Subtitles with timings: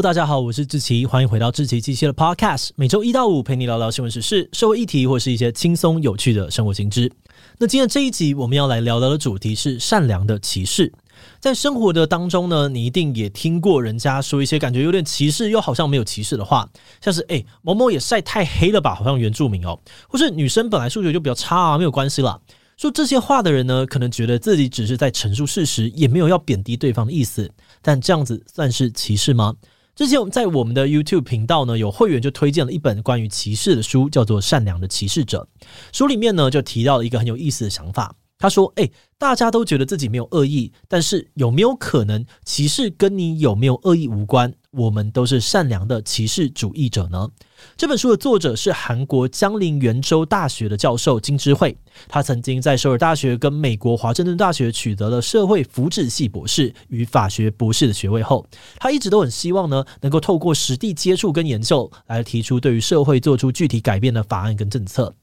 [0.00, 7.10] 大家好，我是志奇，欢迎回到志祺七七的 Podcast，每周一到五陪你聊聊新闻时事、社会议题，或是一些轻松有趣的生活新知。
[7.58, 10.92] 那今天这一集我们要来聊聊的主题是善良的歧视。
[11.40, 16.68] 在生活的当中呢，你一定也听过人家说一些感觉有点歧视又好像没有歧视的话，
[17.00, 22.38] 像是诶，某某也晒太黑了吧，好像原住民哦，或是女生本来数学就比较差啊，没有关系啦。
[22.76, 27.50] 说这些话的人呢，可能觉得自己只是在陈述事实，也没有要贬低对方的意思。
[27.82, 29.54] 但这样子算是歧视吗？
[29.98, 35.48] 之前我们在我们的 YouTube 频道呢，有会员就推荐了一本关于歧视的书，叫做《善良的歧视者》。
[35.92, 38.14] 书里面呢，就提到了一个很有意思的想法。
[38.38, 44.54] 他说：“诶，大家都觉得自己没有恶意，但是有没有可能歧视跟你有没有恶意无关？
[44.70, 47.28] 我们都是善良的歧视主义者呢？”
[47.76, 51.76] 这本书的作者是韩国江陵元州大学的教授金智慧，
[52.08, 58.46] 他曾经在首尔大学跟美国华盛顿大学取得了社会福祉系博士与法学博士的学位后，
[58.78, 65.14] 他一直都很希望呢，能够透过实地接触跟研究来提出对于社会做出具体改变的法案跟政策。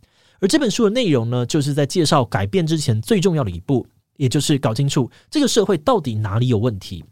[0.42, 3.88] 而这本书的内容呢，就是在介绍改变之前最重要的一步，
[4.18, 7.06] 也就是搞清楚这个社会到底哪里有问题。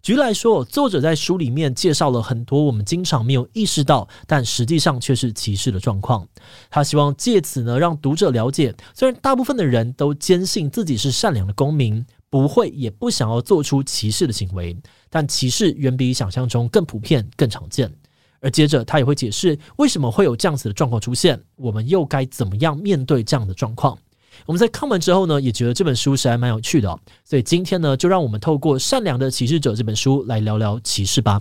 [0.00, 6.26] 举例来说，作者在书里面介绍了很多我们经常没有意识到，但实际上却是歧视的状况。
[6.70, 14.76] 他希望借此呢，让读者了解，虽然大部分的人都坚信自己是善良的公民，不会也不想要做出歧视的行为，
[15.10, 17.92] 但歧视远比想象中更普遍、更常见。
[18.40, 23.98] 而接着他也会解释为什么会有这样子的状况出现，我们又该怎么样面对这样的状况。
[24.46, 31.40] 我们在看完之后呢，也觉得这本书是还蛮有趣的，所以今天呢，就让我们透过《善良的歧视者》这本书来聊聊歧视吧。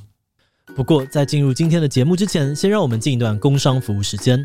[0.76, 4.38] 不过在进入今天的节目之前，先让我们进一段工商服务时间。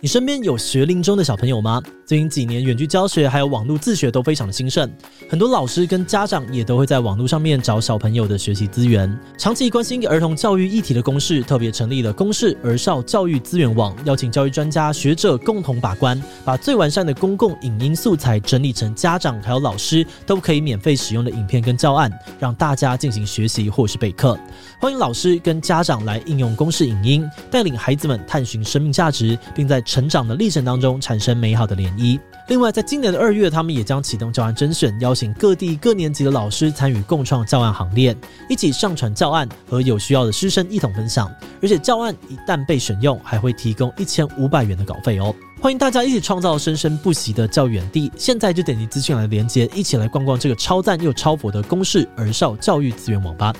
[0.00, 1.82] 你身边有学龄中的小朋友吗？
[2.06, 4.88] 最近几年，远距教学还有网络自学都非常的兴盛，
[5.28, 9.12] 很多老师跟家长也都会在网络上面找小朋友的学习资源。
[9.36, 22.08] 长期关心儿童教育议题的公视特别成立了公视儿少教育资源网，邀请教育专家学者共同把关，把最完善的公共影音素材整理成家长还有老师都可以免费使用的影片跟教案，
[22.38, 24.38] 让大家进行学习或是备课。
[24.80, 32.20] 欢迎老师跟家长来应用公视影音，带领孩子们探寻生命价值，并在成长的历程当中产生美好的涟漪。
[32.48, 38.14] 另外，在今年的二月，他们也将启动教案甄选，邀请各地各年级的老师参与共创教案行列，
[38.50, 41.34] 一起上传教案，和有需要的师生一同分享。
[41.62, 45.34] 而且，教案一旦被选用，还会提供一千五百元的稿费哦。
[45.58, 48.12] 欢迎大家一起创造生生不息的教育园地。
[48.14, 53.54] 现在就点击资讯栏的连接，一起来逛逛这个超赞又超佛的公视儿少教育资源网吧。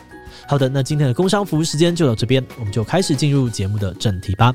[0.47, 4.55] 好的，那今天的工商服务时间就到这边，我们就开始进入节目的正题吧。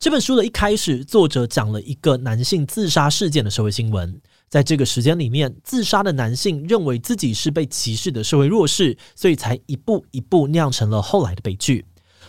[0.00, 4.20] 这本书的一开始，作者讲了一个男性自杀事件的社会新闻。
[4.48, 11.84] 在这个时间里面，自杀的男性认为自己是被歧视的社会弱势，所以才一步一步酿成了后来的悲剧。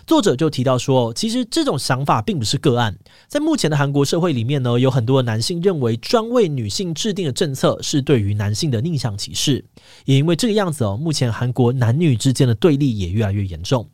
[0.08, 2.98] 作者就提到说，其实这种想法并不是个案。
[3.28, 9.64] 在目前的韩国社会里面呢，有很多的男性认为专为女性制定的政策是对于男性的逆向歧视。
[10.06, 13.88] 也因为这个样子哦，目前韩国男女之间的对立也越来越严重。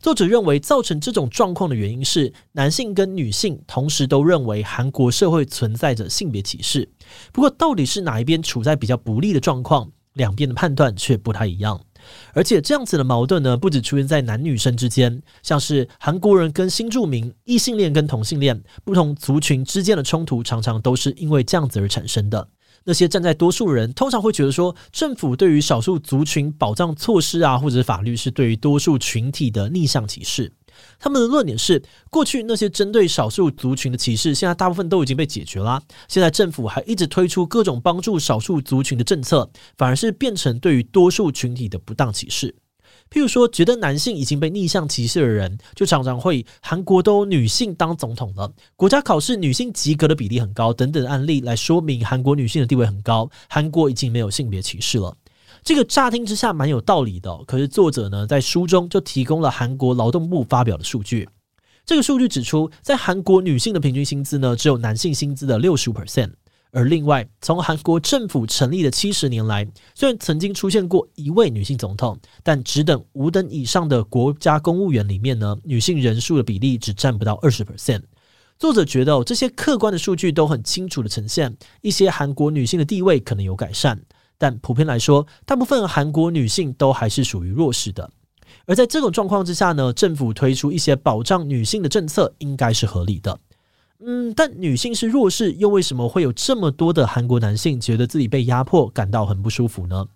[0.00, 6.88] 作者认为，造成这种状况的原因是男性跟女性同时都认为韩国社会存在着性别歧视。
[7.32, 11.80] 不过，到底是哪一边处在比较不利的状况，两边的判断却不太一样。
[12.32, 22.48] 而且，这样子的矛盾呢，不止出现在男女生之间，像是韩国人跟新住民、异性恋跟同性恋、不同族群之间的冲突，常常都是因为这样子而产生的。
[22.88, 30.50] 那些站在多数人通常会觉得说，政府对于少数族群保障措施啊，或者法律是对于多数群体的逆向歧视。
[30.98, 35.82] 他们的论点是，过去那些针对少数族群的歧视，现在大部分都已经被解决了。
[36.08, 42.54] 现在政府还一直推出各种帮助少数族群的政策，反而是变成对于多数群体的不当歧视。
[43.10, 55.16] 譬如说，觉得男性已经被逆向歧视的人，就常常会韩国都女性当总统了，国家考试女性及格的比例很高等等案例来说明韩国女性的地位很高，韩国已经没有性别歧视了。
[55.64, 61.28] 这个乍听之下蛮有道理的，可是作者呢在书中就提供了韩国劳动部发表的数据，
[61.86, 66.32] 这个数据指出，在韩国女性的平均薪资呢只有男性薪资的六十五 percent。
[66.70, 78.02] 而另外，从韩国政府成立的七十年来，虽然曾经出现过一位女性总统，但只等、五等以上的国家公务员里面呢，女性人数的比例只占不到二十 percent。
[78.58, 84.00] 作者觉得，这些客观的数据都很清楚的呈现，一些韩国女性的地位可能有改善，
[84.36, 88.10] 但普遍来说，大部分韩国女性都还是属于弱势的。
[88.66, 93.38] 而在这种状况之下呢，政府推出一些保障女性的政策，应该是合理的。
[94.00, 100.06] 嗯，但女性是弱势，又为什么会有这么多的韩国男性觉得自己被压迫，感到很不舒服呢？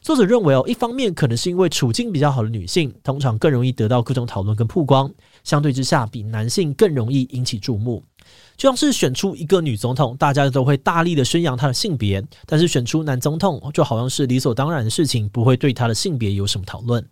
[0.00, 5.12] 作者认为哦，一方面可能是因为处境比较好的女性，通常更容易得到各种讨论跟曝光，
[5.42, 8.04] 相对之下比男性更容易引起注目。
[8.56, 17.04] 就像是选出一个女总统，大家都会大力的宣扬她的性别，但是选出男总统就好像是理所当然的事情，不会对她的性别有什么讨论。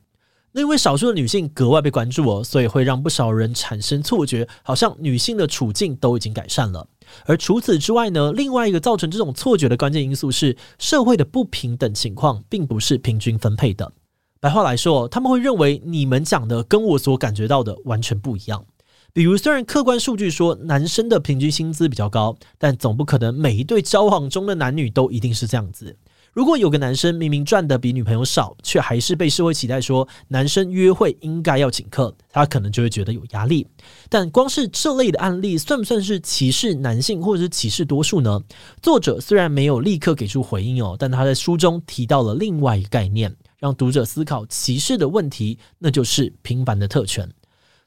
[0.57, 6.87] 那因为少数的女性格外被关注哦，所以会让不少人产生错觉，好像女性的处境都已经改善了。
[7.27, 13.93] 而除此之外呢，另外一个造成这种错觉的关键因素是社会的不平等情况，并不是平均分配的。
[14.39, 18.65] 白话来说，他们会认为你们讲的跟我所感觉到的完全不一样。
[19.13, 25.97] 比如，虽然客观数据说男生的平均薪资比较高，但总不可能每一对交往中的男女都一定是这样子。
[26.35, 33.65] 如果有个男生明明赚的比女朋友少，却还是被社会期待说男生约会应该要请客，他可能就会觉得有压力。
[34.09, 38.41] 但光是这类的案例，算不算是歧视男性或者是歧视多数呢？
[38.83, 47.31] 作者虽然没有立刻给出回应哦，但他在书中提到了另外一个概念，让读者思考歧视的问题，那就是平凡的特权。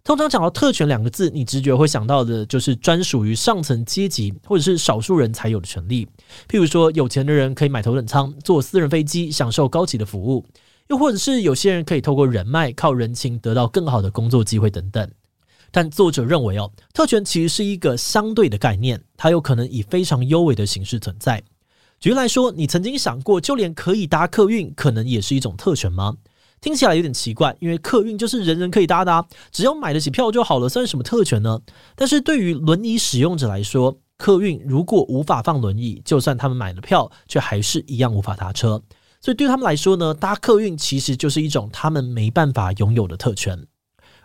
[0.08, 6.08] 通常讲到特权两个字，你直觉会想到的就是专属于上层阶级或者是少数人才有的权利。
[6.48, 10.46] 譬如说，有钱的人可以买头等舱，坐私人飞机，享受高级的服务；
[10.88, 15.12] 又或者是有些人可以透过人脉、靠人情得到更好的工作机会等等。
[15.72, 21.44] 但作者认为，哦，特权其实是一个相对的概念，它有可能以非常优微的形式存在。
[22.00, 26.16] 举例来说，你曾经想过，就连可以搭客运，可能也是一种特权吗？
[26.60, 31.60] 听起来有点奇怪，因为客运就是人人可以搭的，啊只要买得起票就好了，算什么特权呢？
[31.96, 38.82] 但是对于轮椅使用者来说，客运如果无法放轮椅，就算他们买了票，却还是一样无法搭车。
[39.22, 43.66] 所以对他们来说呢，搭客运其实就是一种他们没办法拥有的特权。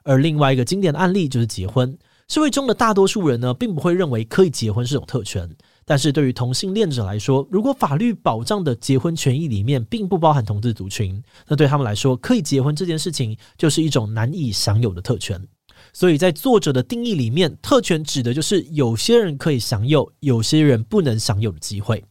[0.02, 1.96] 而另外一个经典的案例就是结婚，
[2.28, 5.48] 社会中的大多数人呢，并不会认为可以结婚是种特权。
[5.92, 15.38] 但是对于同性恋者来说，如果法律保障的结婚权益里面并不包含同志族群，那对他们来说，可以结婚这件事情就是一种难以享有的特权。
[15.92, 22.02] 所以在作者的定义里面，特权指的就是有些人可以享有，有些人不能享有的机会。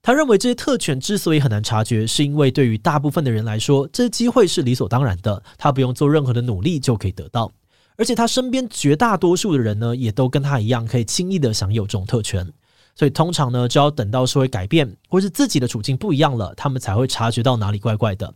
[0.00, 7.50] 他认为这些特权之所以很难察觉，是因为对于大部分的人来说，这些机会是理所当然的，他不用做任何的努力就可以得到。
[7.96, 12.48] 而且他身边绝大多数的人呢，也都跟他一样，可以轻易的享有这种特权。
[12.96, 18.32] 所以通常呢，就要等到社会改变，或是自己的处境不一样了，他们才会察觉到哪里怪怪的。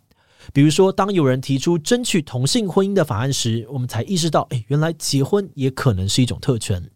[0.53, 6.91] 比如说，当有人提出争取同性婚姻的法案时，我们才意识到，哎，原来结婚也可能是一种特权。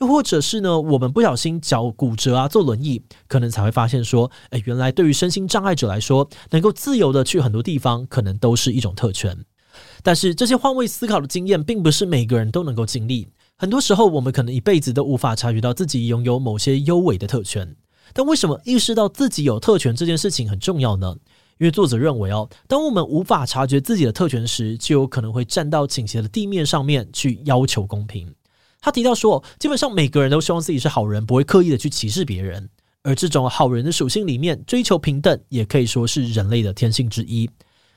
[0.00, 9.44] 又或者是呢，我们不小心脚骨折啊，坐轮椅，可能才会发现说，哎，原来对于身心障碍者来说，能够自由的去很多地方，可能都是一种特权。
[10.02, 13.28] 但是这些换位思考的经验，并不是每个人都能够经历。
[13.58, 17.74] 很多时候，我们可能一辈子都无法察觉到自己拥有某些优微的特权。
[18.12, 21.16] 但为什么意识到自己有特权这件事情很重要呢？
[21.58, 28.30] 因为作者认为哦，当我们无法察觉自己的特权时，就有可能会站到倾斜的地面上面去要求公平。
[28.82, 32.68] 他提到说，基本上每个人都希望自己是好人，不会刻意的去歧视别人。
[33.02, 37.48] 而这种好人的属性里面，追求平等也可以说是人类的天性之一。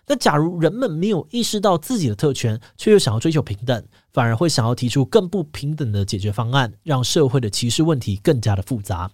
[0.09, 9.11] 那假如人们没有意识到自己的特权，却又想要追求平等，反而会想要提出更不平等的解决方案，让社会的歧视问题更加的复杂。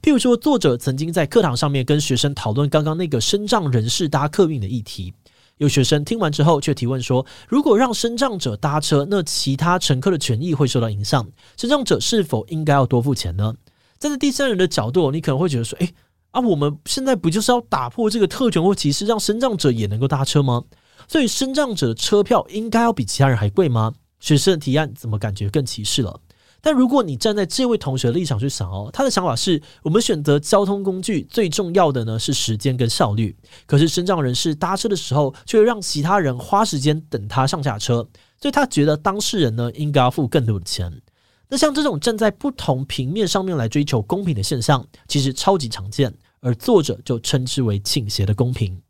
[0.00, 5.12] 譬如说，作者曾经在课堂上面跟学生讨论刚刚那个身障人士搭客运的议题，
[5.58, 11.28] 有学生听完之后却提问说：如果让身障者搭车，那其他乘客的权益会受到影响，
[11.58, 13.54] 身障者是否应该要多付钱呢？
[13.98, 15.92] 站在第三人的角度，你可能会觉得说：诶。
[16.30, 20.62] 啊，我们现在不就是要打破这个特权或歧视，让身障者也能够搭车吗？
[21.08, 23.92] 所以身障者的车票应该要比其他人还贵吗？
[24.20, 26.20] 学生的提案怎么感觉更歧视了？
[26.62, 33.34] 但如果你站在这位同学的立场去想哦，他的想法是我们选择交通工具最重要的呢是时间跟效率，
[33.66, 38.06] 可是身障人士搭车的时候却让其他人花时间等他上下车，
[38.38, 40.92] 所以他觉得当事人呢应该要付更多的钱。
[41.50, 48.80] 那像这种站在不同平面上面来追求公平的现象，其实超级常见，而作者就称之为倾斜的公平。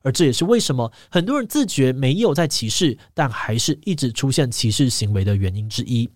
[0.00, 6.08] 而这也是为什么很多人自觉没有在歧视，但还是一直出现歧视行为的原因之一。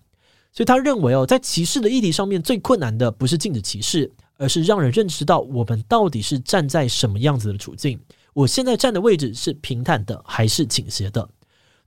[0.51, 7.99] 所以他认为哦，在歧视的议题上面，最困难的不是禁止歧视，而是让人认识到我们到底是站在什么样子的处境。
[8.33, 11.29] 我现在站的位置是平坦的还是倾斜的？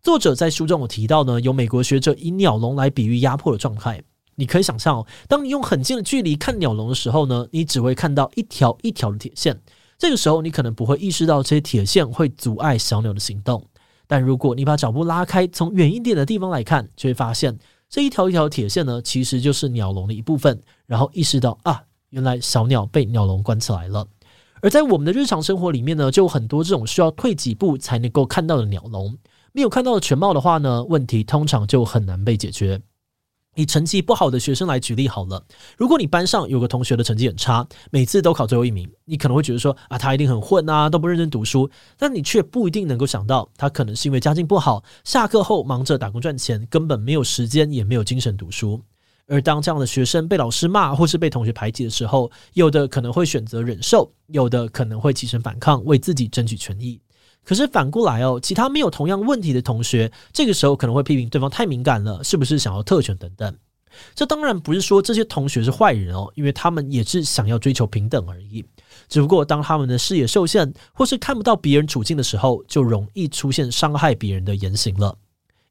[0.04, 4.02] 作者在书中有提到呢，有美国学者以鸟笼来比喻压迫的状态。
[4.34, 9.58] 你可以想象哦，当你用很近的距离看鸟笼的时候呢，你只会看到一条一条的铁线。
[9.96, 13.64] 这个时候，你可能不会意识到这些铁线会阻碍小鸟的行动。
[14.06, 17.58] 但如果你把脚步拉开，从远一点的地方来看，就会发现
[17.88, 20.62] 这一条一条铁线呢，其实就是鸟笼的一部分。
[20.84, 24.06] 然后意识到啊，原来小鸟被鸟笼关起来了。
[24.60, 29.16] 而在我们的日常生活里面呢，就有很多这种需要退几步才能够看到的鸟笼。
[29.56, 32.82] 没有看到的全貌的话呢，问题通常就很难被解决。
[33.54, 35.46] 以成绩不好的学生来举例好了，
[35.78, 41.70] 如果你班上有个同学的成绩很差，每次都考最后一名，你可能会觉得说啊，他一定很混啊，都不认真读书。
[41.96, 48.82] 但你却不一定能够想到，他可能是因为家境不好，下课后忙着打工赚钱，根本没有时间也没有精神读书。
[49.28, 57.00] 而当这样的学生被老师骂或是被同学排挤的时候，有的可能会选择忍受，有的可能会起身反抗，为自己争取权益。
[57.44, 63.54] 可是反过来哦，其他没有同样问题的同学，这个时候可能会批评对方太敏感了，是不是想要特权等等。
[64.14, 68.64] 这当然不是说这些同学是坏人哦，因为他们也是想要追求平等而已。
[69.08, 75.16] 只不过当他们的视野受限，或是看不到别人处境的时候，就容易出现伤害别人的言行了。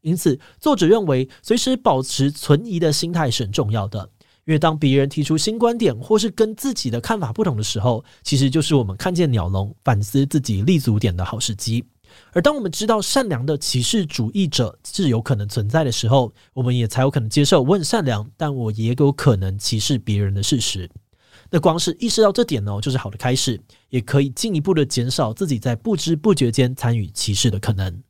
[0.01, 4.10] 因此，作者认为随时保持存疑的心态是很重要的。
[4.46, 11.84] 因为当别人提出新观点，或是跟自己的看法不同的时候，其实就是我们看见鸟笼、反思自己立足点的好时机。
[12.32, 20.90] 而当我们知道善良的歧视主义者是有可能存在的时候，我们也才有可能接受我很善良，但我也有可能歧视别人的事实。
[21.50, 23.60] 那光是意识到这点呢，就是好的开始，
[23.90, 28.04] 也可以进一步的减少自己在不知不觉间参与歧视的可能。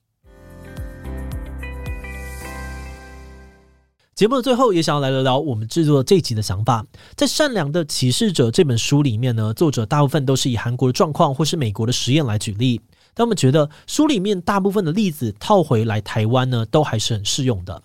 [4.16, 6.86] 节目的最后，也想要来聊聊我们制作这集的想法。
[7.16, 12.80] 在《善良的歧视者》这本书里面呢，作者大部分都是以韩国的状况或是美国的实验来举例，
[13.16, 17.82] 但我们觉得书里面大部分的例子套回来台湾呢，都还是很适用的。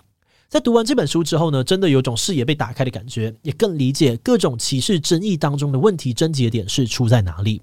[0.51, 7.63] 在读完这本书之后呢，真的有种视野被打开的感觉，也更理解各种歧视争议当中的问题症结点是出在哪里。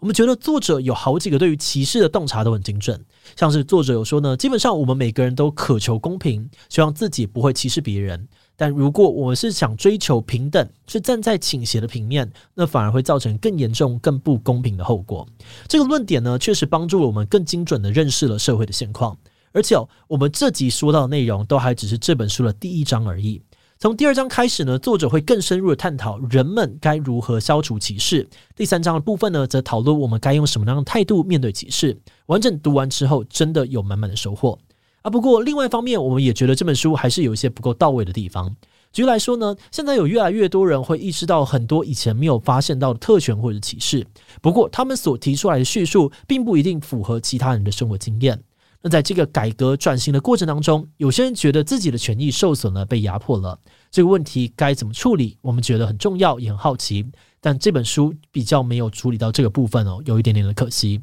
[0.00, 3.04] 我们觉得作者有好几个对于歧视的洞察都很精准，
[3.36, 8.26] 像是作者有说呢，基本上我们每个人都渴求公平，希望自己不会歧视别人。
[8.56, 15.26] 但如果我们是想追求平等，是站在倾斜的平面，那反而会造成更严重、更不公平的后果。
[15.68, 19.16] 这个论点呢，确实帮助了我们更精准地认识了社会的现况。
[19.52, 19.76] 而且，
[20.08, 23.42] 我们这集说到的内容都还只是这本书的第一章而已。
[23.82, 28.28] 从第二章开始呢，作者会更深入的探讨人们该如何消除歧视。
[28.54, 31.98] 第三章的部分呢，则讨论我们该用什么样的态度面对歧视。
[32.26, 34.58] 完整读完之后，真的有满满的收获
[35.00, 35.08] 啊！
[35.08, 38.54] 不过另外一方面，我们也觉得这本书还是有一些不够到位的地方。
[38.92, 44.06] 举例来说呢，现在有越来越多人会意识到很多以前没有发现到的特权或者歧视，
[44.42, 48.42] 不过他们所提出来的叙述，并不一定符合其他人的生活经验。
[48.82, 53.58] 那在这个改革转型的过程当中，有些人觉得自己的权益受损了，被压迫了。
[53.90, 55.36] 这个问题该怎么处理？
[55.42, 57.04] 我们觉得很重要，也很好奇。
[57.40, 61.00] 但这本书比较没有处理到这个部分哦，有一点点的可惜。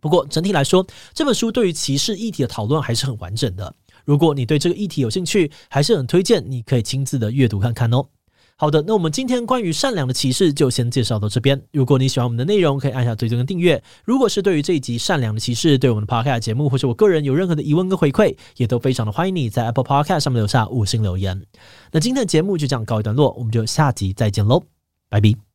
[0.00, 3.74] 不过整体来说，这本书对于歧视议题的讨论还是很完整的。
[4.04, 8.06] 如果你对这个议题有兴趣，还是很推荐你可以亲自的阅读看看哦。
[8.60, 11.62] 好的，那我们今天关于善良的歧视就先介绍到这边。
[11.72, 13.82] 如果你喜欢我们的内容，可以按下追踪跟订阅。
[14.04, 21.42] 如果是对于这一集善良的歧视，对我们的 Podcast 节目或是我个人有任何的疑问跟回馈，也都非常的欢迎你在 Apple Podcast 上面留下五星留言。
[21.90, 24.62] 那今天的节目就这样告一段落，我们就下集再见喽，
[25.08, 25.49] 拜拜。